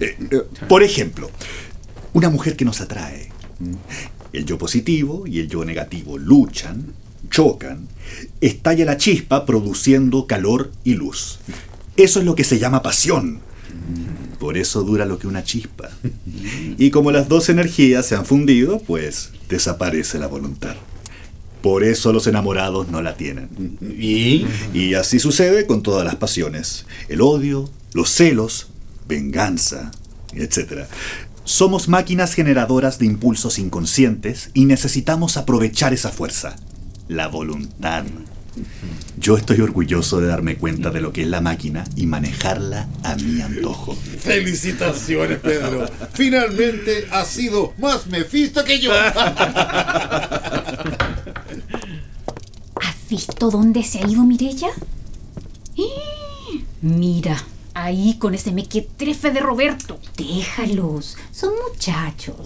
Eh, 0.00 0.16
eh, 0.30 0.42
por 0.68 0.82
ejemplo, 0.82 1.30
una 2.12 2.30
mujer 2.30 2.56
que 2.56 2.64
nos 2.64 2.80
atrae. 2.80 3.30
El 4.32 4.44
yo 4.44 4.58
positivo 4.58 5.26
y 5.26 5.40
el 5.40 5.48
yo 5.48 5.64
negativo 5.64 6.18
luchan, 6.18 6.94
chocan, 7.30 7.86
estalla 8.40 8.84
la 8.84 8.96
chispa 8.96 9.46
produciendo 9.46 10.26
calor 10.26 10.72
y 10.84 10.94
luz. 10.94 11.38
Eso 11.96 12.20
es 12.20 12.24
lo 12.24 12.34
que 12.34 12.44
se 12.44 12.58
llama 12.58 12.82
pasión. 12.82 13.40
Por 14.38 14.56
eso 14.56 14.82
dura 14.82 15.06
lo 15.06 15.18
que 15.18 15.26
una 15.26 15.44
chispa. 15.44 15.90
Y 16.78 16.90
como 16.90 17.12
las 17.12 17.28
dos 17.28 17.48
energías 17.48 18.06
se 18.06 18.16
han 18.16 18.24
fundido, 18.24 18.80
pues 18.80 19.30
desaparece 19.48 20.18
la 20.18 20.26
voluntad. 20.26 20.74
Por 21.62 21.84
eso 21.84 22.12
los 22.12 22.26
enamorados 22.26 22.88
no 22.88 23.02
la 23.02 23.14
tienen. 23.14 23.78
¿Y? 23.80 24.46
Y 24.74 24.94
así 24.94 25.20
sucede 25.20 25.66
con 25.66 25.82
todas 25.82 26.04
las 26.04 26.16
pasiones. 26.16 26.86
El 27.08 27.20
odio, 27.20 27.70
los 27.92 28.10
celos, 28.10 28.68
venganza, 29.06 29.92
etc. 30.34 30.86
Somos 31.44 31.88
máquinas 31.88 32.34
generadoras 32.34 32.98
de 32.98 33.06
impulsos 33.06 33.58
inconscientes 33.58 34.50
y 34.54 34.64
necesitamos 34.64 35.36
aprovechar 35.36 35.92
esa 35.92 36.10
fuerza, 36.10 36.56
la 37.08 37.28
voluntad. 37.28 38.04
Yo 39.18 39.36
estoy 39.36 39.60
orgulloso 39.60 40.20
de 40.20 40.26
darme 40.26 40.56
cuenta 40.56 40.90
de 40.90 41.00
lo 41.00 41.12
que 41.12 41.22
es 41.22 41.28
la 41.28 41.40
máquina 41.40 41.84
y 41.96 42.06
manejarla 42.06 42.88
a 43.02 43.14
mi 43.16 43.40
antojo. 43.40 43.94
Felicitaciones, 43.94 45.38
Pedro. 45.38 45.88
Finalmente 46.12 47.06
has 47.10 47.28
sido 47.28 47.72
más 47.78 48.06
mefisto 48.08 48.64
que 48.64 48.80
yo. 48.80 48.92
¿Has 52.80 53.08
visto 53.08 53.50
dónde 53.50 53.82
se 53.82 53.98
ha 53.98 54.08
ido 54.08 54.22
Mirella? 54.24 54.68
¡Eh! 55.76 56.64
Mira, 56.80 57.36
ahí 57.74 58.16
con 58.18 58.34
ese 58.34 58.52
mequetrefe 58.52 59.30
de 59.30 59.40
Roberto. 59.40 59.98
Déjalos, 60.16 61.16
son 61.30 61.52
muchachos. 61.68 62.36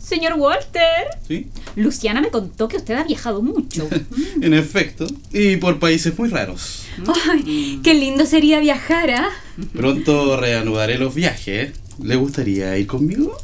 Señor 0.00 0.34
Walter, 0.34 1.06
Sí, 1.28 1.46
Luciana 1.76 2.20
me 2.20 2.30
contó 2.30 2.66
que 2.66 2.76
usted 2.78 2.94
ha 2.94 3.04
viajado 3.04 3.42
mucho. 3.42 3.88
en 4.42 4.54
efecto. 4.54 5.06
Y 5.32 5.56
por 5.56 5.78
países 5.78 6.18
muy 6.18 6.28
raros. 6.28 6.82
Ay, 7.30 7.80
qué 7.84 7.94
lindo 7.94 8.26
sería 8.26 8.58
viajar, 8.58 9.10
¿ah? 9.10 9.28
Pronto 9.72 10.36
reanudaré 10.36 10.98
los 10.98 11.14
viajes. 11.14 11.72
¿Le 12.02 12.16
gustaría 12.16 12.76
ir 12.76 12.88
conmigo? 12.88 13.36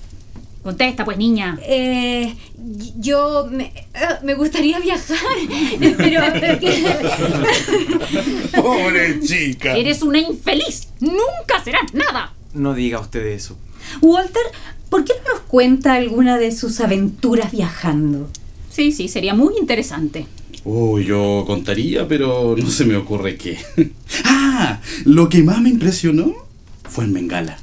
Contesta, 0.67 1.05
pues, 1.05 1.17
niña. 1.17 1.57
Eh, 1.63 2.35
yo 2.99 3.47
me, 3.49 3.73
ah, 3.95 4.19
me 4.25 4.35
gustaría 4.35 4.81
viajar, 4.81 5.17
pero 5.97 6.21
Pobre 8.63 9.21
chica. 9.21 9.77
Eres 9.77 10.03
una 10.03 10.19
infeliz. 10.19 10.89
Nunca 10.99 11.63
serás 11.63 11.95
nada. 11.95 12.35
No 12.53 12.75
diga 12.75 12.99
usted 12.99 13.25
eso. 13.27 13.57
Walter, 14.03 14.43
¿por 14.91 15.05
qué 15.05 15.13
no 15.25 15.35
nos 15.35 15.43
cuenta 15.43 15.95
alguna 15.95 16.37
de 16.37 16.51
sus 16.51 16.81
aventuras 16.81 17.53
viajando? 17.53 18.29
Sí, 18.69 18.91
sí, 18.91 19.07
sería 19.07 19.35
muy 19.35 19.55
interesante. 19.61 20.27
Oh, 20.65 20.99
yo 20.99 21.45
contaría, 21.47 22.09
pero 22.09 22.57
no 22.59 22.71
se 22.71 22.87
me 22.87 22.97
ocurre 22.97 23.37
qué. 23.37 23.57
ah, 24.25 24.81
lo 25.05 25.29
que 25.29 25.45
más 25.45 25.61
me 25.61 25.69
impresionó 25.69 26.35
fue 26.83 27.05
en 27.05 27.13
Bengala. 27.13 27.57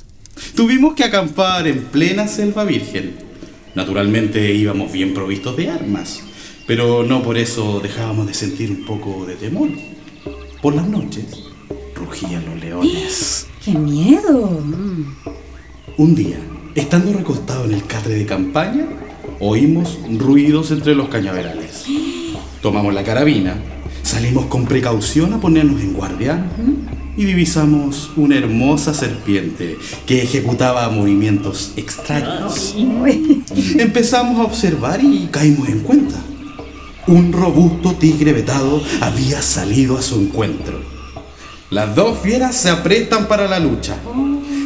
Tuvimos 0.55 0.93
que 0.93 1.03
acampar 1.03 1.67
en 1.67 1.85
plena 1.85 2.27
selva 2.27 2.63
virgen. 2.63 3.15
Naturalmente 3.73 4.53
íbamos 4.53 4.91
bien 4.91 5.13
provistos 5.13 5.57
de 5.57 5.69
armas, 5.69 6.21
pero 6.67 7.03
no 7.03 7.23
por 7.23 7.37
eso 7.37 7.79
dejábamos 7.79 8.27
de 8.27 8.35
sentir 8.35 8.69
un 8.69 8.85
poco 8.85 9.25
de 9.25 9.35
temor. 9.35 9.69
Por 10.61 10.75
las 10.75 10.87
noches 10.87 11.25
rugían 11.95 12.45
los 12.45 12.59
leones. 12.59 13.47
¡Qué 13.65 13.71
miedo! 13.71 14.63
Un 15.97 16.15
día, 16.15 16.37
estando 16.75 17.13
recostado 17.13 17.65
en 17.65 17.73
el 17.73 17.85
catre 17.85 18.15
de 18.15 18.25
campaña, 18.25 18.85
oímos 19.39 19.97
ruidos 20.17 20.69
entre 20.69 20.93
los 20.93 21.09
cañaverales. 21.09 21.85
Tomamos 22.61 22.93
la 22.93 23.03
carabina, 23.03 23.55
salimos 24.03 24.45
con 24.45 24.65
precaución 24.65 25.33
a 25.33 25.41
ponernos 25.41 25.81
en 25.81 25.93
guardia 25.93 26.45
y 27.15 27.25
divisamos 27.25 28.11
una 28.15 28.37
hermosa 28.37 28.93
serpiente 28.93 29.77
que 30.05 30.23
ejecutaba 30.23 30.89
movimientos 30.89 31.73
extraños. 31.75 32.75
Empezamos 33.77 34.39
a 34.39 34.43
observar 34.43 35.01
y 35.03 35.27
caímos 35.31 35.69
en 35.69 35.79
cuenta. 35.79 36.17
Un 37.07 37.33
robusto 37.33 37.93
tigre 37.95 38.33
vetado 38.33 38.81
había 39.01 39.41
salido 39.41 39.97
a 39.97 40.01
su 40.01 40.19
encuentro. 40.19 40.81
Las 41.69 41.95
dos 41.95 42.19
fieras 42.19 42.55
se 42.55 42.69
apretan 42.69 43.27
para 43.27 43.47
la 43.47 43.59
lucha. 43.59 43.97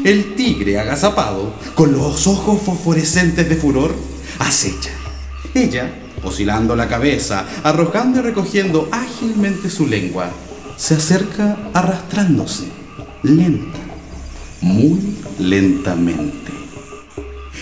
El 0.03 0.35
tigre, 0.35 0.79
agazapado, 0.79 1.53
con 1.73 1.91
los 1.91 2.27
ojos 2.27 2.61
fosforescentes 2.61 3.49
de 3.49 3.55
furor, 3.55 3.95
acecha. 4.39 4.91
Ella, 5.53 5.91
oscilando 6.23 6.75
la 6.75 6.87
cabeza, 6.87 7.45
arrojando 7.63 8.19
y 8.19 8.21
recogiendo 8.21 8.87
ágilmente 8.91 9.69
su 9.69 9.87
lengua, 9.87 10.31
se 10.77 10.93
acerca 10.93 11.57
arrastrándose, 11.73 12.65
lenta, 13.23 13.79
muy 14.61 14.99
lentamente. 15.39 16.53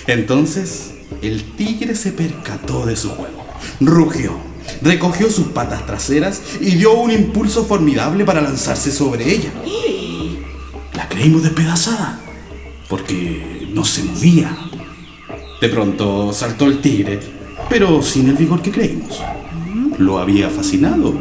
Entonces, 0.05 0.91
el 1.21 1.43
tigre 1.55 1.95
se 1.95 2.11
percató 2.11 2.85
de 2.85 2.97
su 2.97 3.09
juego, 3.09 3.45
rugió, 3.79 4.37
recogió 4.81 5.31
sus 5.31 5.47
patas 5.47 5.85
traseras 5.85 6.41
y 6.59 6.75
dio 6.75 6.93
un 6.93 7.09
impulso 7.09 7.65
formidable 7.65 8.25
para 8.25 8.41
lanzarse 8.41 8.91
sobre 8.91 9.33
ella. 9.33 9.51
La 10.93 11.07
creímos 11.07 11.43
despedazada, 11.43 12.19
porque 12.89 13.69
no 13.73 13.85
se 13.85 14.03
movía. 14.03 14.55
De 15.61 15.69
pronto 15.69 16.33
saltó 16.33 16.65
el 16.65 16.81
tigre, 16.81 17.19
pero 17.69 18.01
sin 18.01 18.27
el 18.27 18.35
vigor 18.35 18.61
que 18.61 18.71
creímos. 18.71 19.21
Lo 19.97 20.19
había 20.19 20.49
fascinado. 20.49 21.13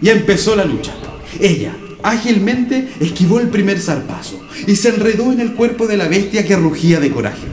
Y 0.00 0.08
empezó 0.08 0.56
la 0.56 0.64
lucha. 0.64 0.94
Ella 1.40 1.76
ágilmente 2.02 2.88
esquivó 3.00 3.40
el 3.40 3.48
primer 3.48 3.80
zarpazo 3.80 4.40
y 4.66 4.76
se 4.76 4.90
enredó 4.90 5.32
en 5.32 5.40
el 5.40 5.54
cuerpo 5.54 5.86
de 5.86 5.96
la 5.96 6.08
bestia 6.08 6.44
que 6.44 6.56
rugía 6.56 7.00
de 7.00 7.10
coraje. 7.10 7.46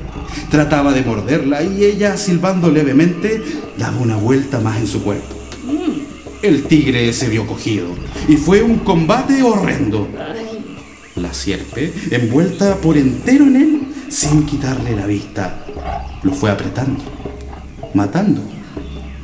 Trataba 0.50 0.94
de 0.94 1.02
morderla 1.02 1.64
y 1.64 1.84
ella, 1.84 2.18
silbando 2.18 2.72
levemente, 2.72 3.42
daba 3.78 3.98
una 3.98 4.16
vuelta 4.16 4.60
más 4.60 4.80
en 4.80 4.88
su 4.88 5.04
cuerpo. 5.04 5.36
El 6.42 6.64
tigre 6.64 7.12
se 7.14 7.30
vio 7.30 7.48
cogido 7.48 7.88
y 8.28 8.38
fue 8.38 8.62
un 8.62 8.80
combate 8.80 9.42
horrendo. 9.42 10.08
la 11.16 11.34
sierpe, 11.34 11.94
envuelta 12.12 12.76
por 12.76 12.98
entero 12.98 13.46
en 13.46 13.56
él, 13.56 13.82
sin 14.10 14.46
quitarle 14.46 14.96
la 14.96 15.06
vista, 15.06 15.66
lo 16.24 16.34
fue 16.34 16.52
apretando, 16.52 17.04
matando, 17.94 18.42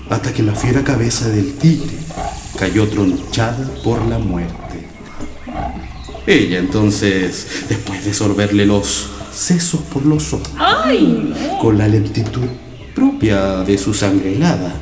hasta 0.09 0.33
que 0.33 0.41
la 0.41 0.55
fiera 0.55 0.83
cabeza 0.83 1.27
del 1.29 1.53
tigre 1.55 1.97
cayó 2.61 2.87
tronchada 2.87 3.67
por 3.83 4.05
la 4.05 4.19
muerte. 4.19 4.85
Ella 6.27 6.59
entonces, 6.59 7.65
después 7.67 8.05
de 8.05 8.13
sorberle 8.13 8.67
los 8.67 9.09
sesos 9.33 9.81
por 9.91 10.05
los 10.05 10.31
ojos, 10.31 10.47
con 11.59 11.79
la 11.79 11.87
lentitud 11.87 12.45
propia 12.93 13.63
de 13.63 13.79
su 13.79 13.95
sangre 13.95 14.35
helada, 14.35 14.75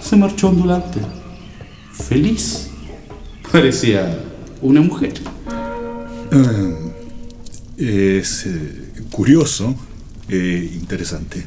se 0.00 0.16
marchó 0.16 0.48
ondulante, 0.48 0.98
feliz. 1.92 2.70
Parecía 3.52 4.18
una 4.60 4.80
mujer. 4.80 5.12
Ah, 6.32 6.70
es 7.76 8.46
eh, 8.46 9.04
curioso, 9.12 9.72
eh, 10.28 10.68
interesante. 10.74 11.44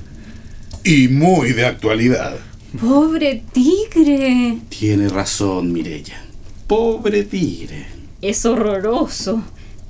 Y 0.86 1.10
muy 1.10 1.52
de 1.52 1.66
actualidad. 1.66 2.38
Pobre 2.80 3.44
tigre. 3.52 4.58
Tiene 4.70 5.10
razón, 5.10 5.72
Mirella. 5.72 6.22
Pobre 6.68 7.24
tigre. 7.24 7.86
Es 8.22 8.46
horroroso. 8.46 9.44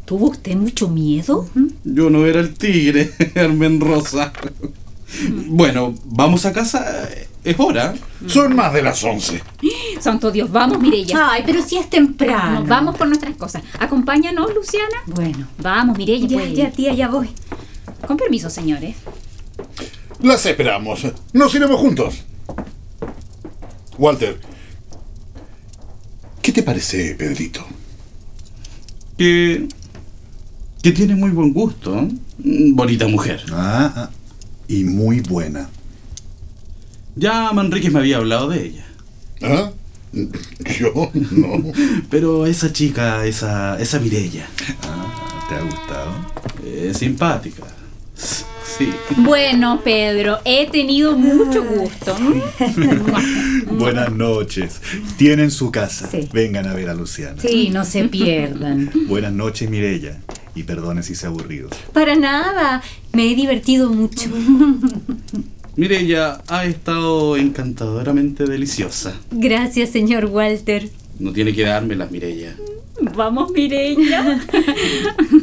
¿Tuvo 0.06 0.30
usted 0.30 0.56
mucho 0.56 0.88
miedo? 0.89 1.48
Yo 1.84 2.10
no 2.10 2.25
era 2.25 2.39
el 2.39 2.54
tigre, 2.54 3.12
Carmen 3.34 3.80
Rosa. 3.80 4.32
Bueno, 5.48 5.96
vamos 6.06 6.46
a 6.46 6.54
casa. 6.54 7.08
Es 7.44 7.60
hora. 7.60 7.94
Son 8.27 8.56
más 8.56 8.74
de 8.74 8.82
las 8.82 9.04
once. 9.04 9.42
Santo 10.00 10.32
Dios, 10.32 10.51
vamos, 10.51 10.80
Mirella. 10.80 11.30
Ay, 11.32 11.44
pero 11.46 11.62
si 11.62 11.77
es 11.77 11.89
temprano. 11.89 12.60
Nos 12.60 12.68
vamos 12.68 12.96
por 12.98 13.08
nuestras 13.08 13.36
cosas. 13.36 13.63
Acompáñanos, 13.80 14.54
Luciana. 14.54 14.98
Bueno, 15.08 15.48
Vamos, 15.60 15.98
Mirella. 15.98 16.27
Ya, 16.27 16.38
pues. 16.38 16.54
ya, 16.54 16.72
tía, 16.72 16.94
ya 16.94 17.08
voy. 17.08 17.30
Con 18.06 18.18
permiso, 18.18 18.50
señores. 18.50 18.96
Las 20.22 20.46
esperamos. 20.46 21.01
Nos 21.34 21.54
iremos 21.56 21.80
juntos. 21.80 22.24
Walter, 23.98 24.38
¿qué 26.42 26.52
te 26.52 26.64
parece, 26.64 27.16
Pedrito? 27.16 27.66
Que. 29.18 29.68
que 30.82 30.92
tiene 30.92 31.16
muy 31.16 31.32
buen 31.32 31.54
gusto. 31.54 31.98
¿eh? 32.00 32.10
Bonita 32.74 33.08
mujer. 33.08 33.42
Ah, 33.52 33.94
ah, 33.96 34.10
y 34.68 34.84
muy 34.84 35.22
buena. 35.22 35.70
Ya 37.16 37.52
Manríquez 37.54 37.92
me 37.94 38.00
había 38.00 38.18
hablado 38.18 38.50
de 38.50 38.66
ella. 38.66 38.86
¿Ah? 39.42 39.72
Yo 40.80 41.12
no. 41.14 41.72
Pero 42.10 42.46
esa 42.46 42.72
chica, 42.74 43.25
esa. 43.25 43.80
esa 43.80 44.00
Mirella, 44.00 44.48
Ah, 44.84 45.46
¿Te 45.48 45.56
ha 45.56 45.62
gustado? 45.62 46.12
es 46.66 46.98
simpática. 46.98 47.64
Sí. 48.16 48.90
Bueno, 49.18 49.80
Pedro, 49.84 50.40
he 50.44 50.70
tenido 50.70 51.16
mucho 51.18 51.64
gusto. 51.64 52.18
Buenas 53.77 54.12
noches. 54.12 54.82
Tienen 55.17 55.51
su 55.51 55.72
casa. 55.72 56.08
Sí. 56.10 56.29
Vengan 56.34 56.67
a 56.67 56.74
ver 56.74 56.89
a 56.89 56.94
Luciana. 56.94 57.41
sí, 57.41 57.70
no 57.70 57.86
se 57.86 58.05
pierdan. 58.05 58.91
Buenas 59.08 59.34
noches, 59.34 59.70
Mirella. 59.70 60.20
Y 60.55 60.63
perdone 60.63 61.03
si 61.03 61.15
se 61.15 61.25
ha 61.25 61.29
aburrido. 61.29 61.70
Para 61.94 62.15
nada. 62.15 62.82
Me 63.13 63.32
he 63.32 63.36
divertido 63.36 63.89
mucho. 63.89 64.29
Mirella 65.75 66.41
ha 66.48 66.65
estado 66.65 67.36
encantadoramente 67.36 68.46
deliciosa. 68.46 69.13
Gracias, 69.32 69.89
señor 69.89 70.25
Walter. 70.25 70.89
No 71.20 71.34
tiene 71.34 71.53
que 71.53 71.63
dármelas, 71.63 72.12
Mirella. 72.12 72.55
Vamos, 73.15 73.51
Mirella. 73.51 74.22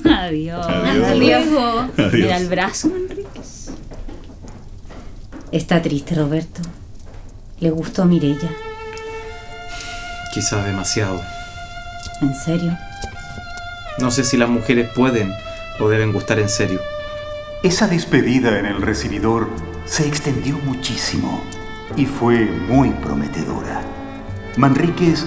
Adiós. 0.05 0.67
Adiós. 0.67 0.67
Hasta 0.67 1.15
luego. 1.17 1.61
Adiós. 1.99 2.13
Mira 2.15 2.37
el 2.39 2.49
brazo, 2.49 2.89
Enríquez. 2.97 3.71
Está 5.51 5.83
triste, 5.83 6.15
Roberto. 6.15 6.63
Le 7.63 7.71
gustó 7.71 8.05
Mirella. 8.07 8.51
Quizás 10.35 10.65
demasiado. 10.65 11.23
¿En 12.21 12.35
serio? 12.35 12.77
No 14.01 14.11
sé 14.11 14.25
si 14.25 14.37
las 14.37 14.49
mujeres 14.49 14.91
pueden 14.91 15.33
o 15.79 15.89
deben 15.89 16.13
gustar 16.13 16.41
en 16.41 16.49
serio. 16.49 16.81
Esa 17.63 17.87
despedida 17.87 18.59
en 18.59 18.67
el 18.67 18.83
recibidor 18.83 19.49
se 19.85 20.09
extendió 20.09 20.59
muchísimo 20.65 21.41
y 21.95 22.05
fue 22.05 22.47
muy 22.47 22.91
prometedora. 22.91 23.83
Manríquez 24.57 25.25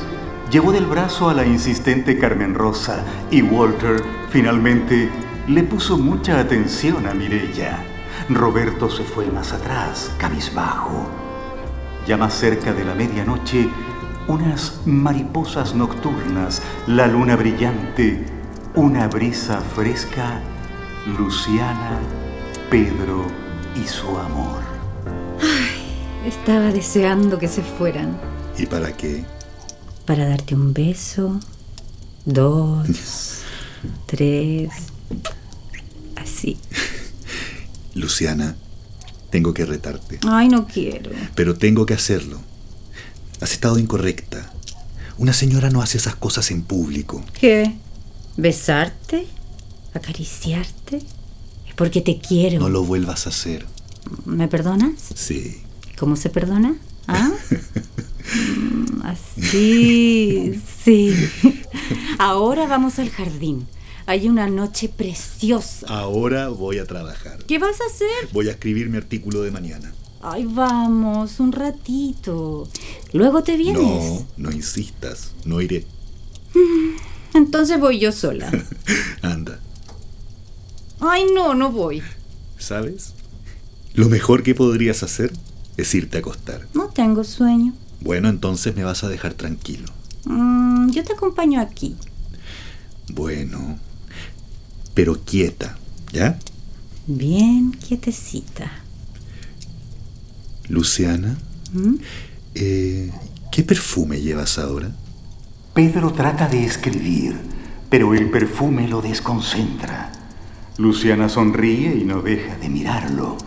llevó 0.52 0.74
del 0.74 0.88
brazo 0.88 1.30
a 1.30 1.34
la 1.34 1.45
insistente 1.45 2.19
Carmen 2.19 2.54
Rosa 2.54 3.06
y 3.32 3.43
Walter 3.43 4.04
finalmente 4.30 5.10
le 5.48 5.63
puso 5.63 5.98
mucha 5.98 6.41
atención 6.41 7.08
a 7.08 7.13
Mirella. 7.13 7.80
Roberto 8.28 8.89
se 8.89 9.06
fue 9.06 9.28
más 9.28 9.54
atrás, 9.54 10.12
cabizbajo. 10.17 11.25
Ya 12.08 12.18
más 12.18 12.34
cerca 12.34 12.74
de 12.74 12.86
la 12.86 12.94
medianoche, 12.94 13.68
unas 14.28 14.82
mariposas 14.86 15.74
nocturnas, 15.74 16.62
la 16.88 17.08
luna 17.08 17.36
brillante, 17.36 18.26
una 18.76 19.08
brisa 19.08 19.60
fresca, 19.62 20.39
Luciana, 21.18 22.00
Pedro 22.70 23.26
y 23.76 23.88
su 23.88 24.08
amor. 24.18 24.62
Estaba 26.26 26.72
deseando 26.72 27.38
que 27.38 27.48
se 27.48 27.62
fueran. 27.62 28.20
¿Y 28.58 28.65
para 28.65 28.96
qué? 28.96 29.24
Para 30.06 30.28
darte 30.28 30.56
un 30.56 30.74
beso. 30.74 31.39
Dos. 32.26 33.41
tres. 34.08 34.70
Así. 36.15 36.58
Luciana, 37.94 38.56
tengo 39.36 39.54
que 39.54 39.65
retarte. 39.65 40.17
Ay, 40.26 40.48
no 40.48 40.65
quiero. 40.65 41.12
Pero 41.36 41.56
tengo 41.56 41.86
que 41.86 41.93
hacerlo. 41.93 42.39
Has 43.41 43.52
estado 43.52 43.78
incorrecta. 43.78 44.54
Una 45.17 45.34
señora 45.34 45.69
no 45.69 45.82
hace 45.82 45.98
esas 45.98 46.15
cosas 46.15 46.52
en 46.52 46.62
público. 46.62 47.21
¿Qué? 47.38 47.74
¿Besarte? 48.38 49.28
¿Acariciarte? 49.93 51.02
Es 51.67 51.74
porque 51.76 52.00
te 52.00 52.17
quiero. 52.19 52.60
No 52.62 52.69
lo 52.69 52.86
vuelvas 52.86 53.26
a 53.26 53.30
hacer. 53.32 53.65
¿Me 54.24 54.48
perdonas? 54.48 54.93
Sí. 55.13 55.62
¿Cómo 55.98 56.15
se 56.15 56.30
perdona? 56.30 56.78
¿Ah? 57.08 57.32
Mm, 58.58 59.04
Así, 59.04 60.60
sí. 60.84 61.13
Ahora 62.17 62.65
vamos 62.65 62.98
al 62.98 63.12
jardín. 63.12 63.67
Hay 64.08 64.28
una 64.28 64.48
noche 64.48 64.89
preciosa. 64.89 65.88
Ahora 65.88 66.50
voy 66.50 66.78
a 66.78 66.86
trabajar. 66.86 67.44
¿Qué 67.46 67.58
vas 67.58 67.80
a 67.82 67.86
hacer? 67.86 68.30
Voy 68.34 68.50
a 68.50 68.52
escribir 68.52 68.89
mi 68.89 68.98
artículo 68.98 69.41
de 69.41 69.52
mañana. 69.52 69.94
Ay, 70.22 70.46
vamos, 70.48 71.39
un 71.39 71.52
ratito. 71.52 72.68
Luego 73.13 73.44
te 73.44 73.58
vienes. 73.58 73.82
No, 73.84 74.28
no 74.38 74.52
insistas. 74.52 75.34
No 75.44 75.60
iré. 75.62 75.86
Entonces 77.34 77.80
voy 77.80 78.00
yo 78.00 78.12
sola. 78.12 78.52
Anda. 79.22 79.60
Ay, 81.00 81.26
no, 81.34 81.54
no 81.56 81.72
voy. 81.72 82.02
¿Sabes? 82.58 83.13
Lo 83.94 84.08
mejor 84.10 84.44
que 84.44 84.56
podrías 84.56 85.04
hacer 85.04 85.32
es 85.78 85.94
irte 85.96 86.18
a 86.18 86.20
acostar. 86.20 86.68
No 86.74 86.89
tengo 86.89 87.24
sueño. 87.24 87.74
Bueno, 88.02 88.30
entonces 88.30 88.76
me 88.76 88.84
vas 88.84 89.04
a 89.04 89.10
dejar 89.10 89.34
tranquilo. 89.34 89.88
Mm, 90.26 90.91
yo 90.91 91.04
te 91.04 91.13
acompaño 91.13 91.60
aquí. 91.60 91.96
Bueno, 93.10 93.78
pero 94.96 95.20
quieta, 95.24 95.78
¿ya? 96.12 96.40
Bien 97.06 97.72
quietecita. 97.74 98.72
Luciana, 100.70 101.38
¿Mm? 101.74 101.96
eh, 102.56 103.12
¿qué 103.52 103.62
perfume 103.62 104.22
llevas 104.22 104.58
ahora? 104.58 104.92
Pedro 105.76 106.14
trata 106.14 106.48
de 106.48 106.66
escribir, 106.66 107.36
pero 107.90 108.16
el 108.16 108.32
perfume 108.32 108.88
lo 108.88 109.02
desconcentra. 109.02 110.12
Luciana 110.78 111.30
sonríe 111.30 111.96
y 111.96 112.06
no 112.06 112.22
deja 112.22 112.56
de 112.58 112.70
mirarlo. 112.70 113.38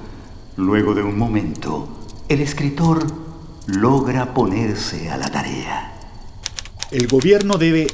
Luego 0.57 0.95
de 0.95 1.03
un 1.03 1.19
momento, 1.19 1.89
el 2.29 2.41
escritor 2.41 3.07
logra 3.67 4.35
ponerse 4.35 5.11
a 5.11 5.17
la 5.17 5.31
tarea. 5.31 5.95
El 6.91 7.07
gobierno 7.07 7.59
debe 7.59 7.87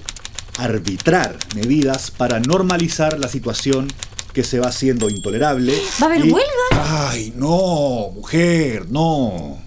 arbitrar 0.58 1.36
medidas 1.54 2.10
para 2.10 2.40
normalizar 2.40 3.18
la 3.18 3.28
situación 3.28 3.88
que 4.32 4.44
se 4.44 4.58
va 4.58 4.68
haciendo 4.68 5.08
intolerable. 5.10 5.76
¿Va 6.02 6.06
a 6.06 6.10
haber 6.10 6.26
y- 6.26 6.32
huelga? 6.32 7.10
Ay, 7.10 7.32
no, 7.36 8.10
mujer, 8.14 8.86
no. 8.90 9.58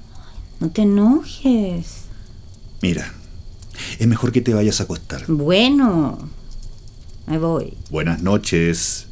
No 0.60 0.70
te 0.72 0.82
enojes. 0.84 1.86
Mira, 2.82 3.14
es 4.00 4.08
mejor 4.08 4.32
que 4.32 4.42
te 4.42 4.54
vayas 4.54 4.80
a 4.80 4.84
acostar. 4.84 5.24
Bueno, 5.28 6.18
me 7.28 7.38
voy. 7.38 7.74
Buenas 7.90 8.22
noches. 8.24 9.06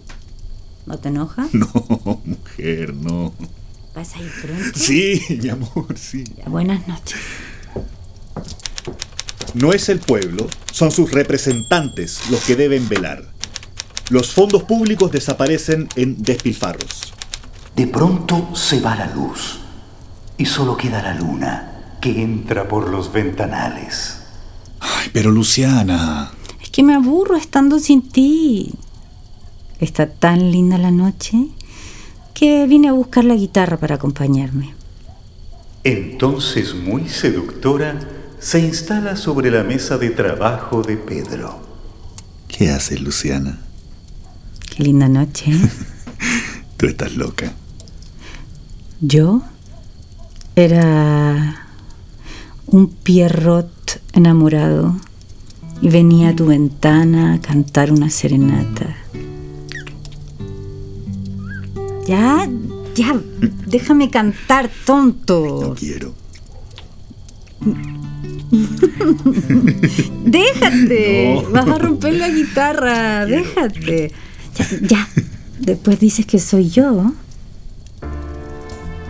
¿No 0.85 0.97
te 0.97 1.09
enojas? 1.09 1.47
No, 1.53 2.21
mujer, 2.25 2.93
no. 2.93 3.33
¿Vas 3.95 4.13
a 4.15 4.19
ir 4.19 4.31
pronto? 4.41 4.77
Sí, 4.77 5.21
mi 5.41 5.49
amor, 5.49 5.87
sí. 5.97 6.23
Ya, 6.37 6.45
buenas 6.49 6.85
noches. 6.87 7.17
No 9.55 9.71
es 9.71 9.87
el 9.87 9.99
pueblo, 9.99 10.47
son 10.73 10.91
sus 10.91 11.13
representantes 11.13 12.29
los 12.29 12.41
que 12.41 12.57
deben 12.57 12.89
velar. 12.89 13.23
Los 14.09 14.33
fondos 14.33 14.63
públicos 14.63 15.13
desaparecen 15.13 15.87
en 15.95 16.21
despilfarros. 16.21 17.13
De 17.73 17.87
pronto 17.87 18.49
se 18.53 18.81
va 18.81 18.97
la 18.97 19.07
luz 19.15 19.59
y 20.37 20.45
solo 20.45 20.75
queda 20.75 21.01
la 21.01 21.13
luna 21.13 21.97
que 22.01 22.21
entra 22.21 22.67
por 22.67 22.89
los 22.89 23.13
ventanales. 23.13 24.17
Ay, 24.81 25.09
pero 25.13 25.31
Luciana. 25.31 26.33
Es 26.61 26.69
que 26.69 26.83
me 26.83 26.93
aburro 26.93 27.37
estando 27.37 27.79
sin 27.79 28.09
ti. 28.09 28.73
Está 29.79 30.07
tan 30.07 30.51
linda 30.51 30.77
la 30.77 30.91
noche 30.91 31.47
que 32.33 32.67
vine 32.67 32.89
a 32.89 32.91
buscar 32.91 33.23
la 33.23 33.35
guitarra 33.35 33.77
para 33.77 33.95
acompañarme. 33.95 34.73
Entonces, 35.85 36.75
muy 36.75 37.07
seductora, 37.07 38.24
se 38.45 38.59
instala 38.59 39.15
sobre 39.15 39.49
la 39.49 39.63
mesa 39.63 39.97
de 39.97 40.11
trabajo 40.11 40.83
de 40.83 40.97
Pedro. 40.97 41.59
¿Qué 42.47 42.69
haces, 42.69 43.01
Luciana? 43.01 43.57
Qué 44.69 44.83
linda 44.83 45.09
noche. 45.09 45.49
¿eh? 45.49 45.69
Tú 46.77 46.85
estás 46.85 47.15
loca. 47.15 47.51
Yo 49.01 49.41
era 50.55 51.67
un 52.67 52.87
Pierrot 52.89 53.99
enamorado 54.13 54.95
y 55.81 55.89
venía 55.89 56.29
a 56.29 56.35
tu 56.35 56.45
ventana 56.45 57.33
a 57.33 57.41
cantar 57.41 57.91
una 57.91 58.11
serenata. 58.11 58.95
Ya, 62.05 62.47
ya, 62.93 63.19
déjame 63.65 64.11
cantar, 64.11 64.69
tonto. 64.85 65.61
No 65.69 65.73
quiero. 65.73 66.13
Déjate. 70.25 71.41
No. 71.43 71.49
Vas 71.51 71.67
a 71.67 71.77
romper 71.77 72.13
la 72.13 72.29
guitarra. 72.29 73.25
Déjate. 73.25 74.11
Ya, 74.55 74.65
ya. 74.81 75.07
Después 75.59 75.99
dices 75.99 76.25
que 76.25 76.39
soy 76.39 76.69
yo. 76.69 77.11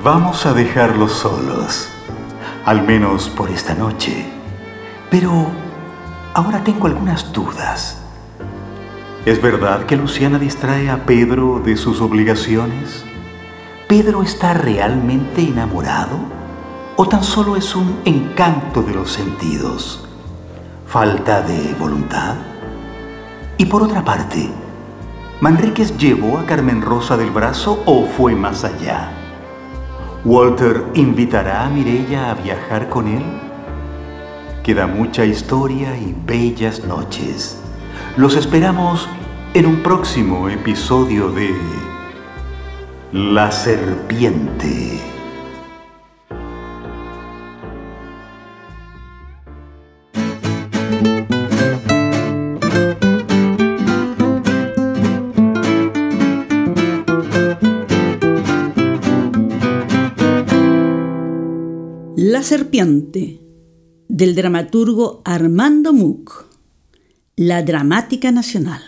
Vamos 0.04 0.46
a 0.46 0.54
dejarlos 0.54 1.14
solos, 1.14 1.90
al 2.64 2.86
menos 2.86 3.30
por 3.30 3.50
esta 3.50 3.74
noche. 3.74 4.26
Pero 5.10 5.52
ahora 6.34 6.64
tengo 6.64 6.86
algunas 6.88 7.34
dudas. 7.34 7.98
¿Es 9.26 9.42
verdad 9.42 9.88
que 9.88 9.96
Luciana 9.96 10.38
distrae 10.38 10.90
a 10.92 11.06
Pedro 11.06 11.60
de 11.66 11.76
sus 11.78 12.02
obligaciones? 12.02 13.04
¿Pedro 13.88 14.22
está 14.22 14.54
realmente 14.54 15.42
enamorado? 15.42 16.45
¿O 16.98 17.06
tan 17.10 17.26
solo 17.26 17.58
es 17.58 17.76
un 17.76 18.00
encanto 18.06 18.82
de 18.82 18.94
los 18.94 19.12
sentidos? 19.12 20.08
¿Falta 20.88 21.42
de 21.42 21.74
voluntad? 21.78 22.36
Y 23.58 23.66
por 23.66 23.84
otra 23.84 24.02
parte, 24.02 24.50
¿Manríquez 25.42 25.98
llevó 25.98 26.38
a 26.38 26.46
Carmen 26.46 26.82
Rosa 26.82 27.18
del 27.18 27.32
brazo 27.32 27.84
o 27.86 28.06
fue 28.06 28.34
más 28.34 28.64
allá? 28.64 29.12
¿Walter 30.24 30.86
invitará 30.94 31.66
a 31.66 31.70
Mirella 31.70 32.32
a 32.32 32.36
viajar 32.36 32.88
con 32.88 33.10
él? 33.10 33.24
Queda 34.64 34.88
mucha 34.88 35.26
historia 35.26 35.98
y 35.98 36.16
bellas 36.26 36.86
noches. 36.86 37.62
Los 38.16 38.38
esperamos 38.38 39.10
en 39.54 39.66
un 39.66 39.84
próximo 39.84 40.48
episodio 40.48 41.30
de 41.30 41.54
La 43.12 43.52
Serpiente. 43.52 45.15
Del 62.78 64.36
dramaturgo 64.36 65.22
Armando 65.24 65.94
Muck. 65.94 66.46
La 67.38 67.64
Dramática 67.64 68.34
Nacional. 68.34 68.82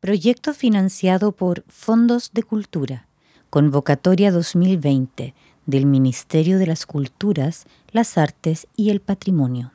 Proyecto 0.00 0.52
financiado 0.52 1.32
por 1.32 1.64
Fondos 1.66 2.32
de 2.34 2.42
Cultura. 2.42 3.08
Convocatoria 3.48 4.32
2020 4.32 5.34
del 5.64 5.86
Ministerio 5.86 6.58
de 6.58 6.66
las 6.66 6.84
Culturas, 6.84 7.64
las 7.90 8.18
Artes 8.18 8.66
y 8.76 8.90
el 8.90 9.00
Patrimonio. 9.00 9.72